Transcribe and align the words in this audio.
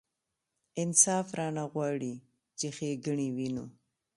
انصاف 0.81 1.27
رانه 1.37 1.63
غواړي 1.73 2.13
چې 2.59 2.67
ښېګڼې 2.75 3.27
وینو. 3.35 3.65